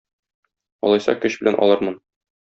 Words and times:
Алайса, 0.87 1.15
көч 1.25 1.37
белән 1.41 1.59
алырмын. 1.67 2.01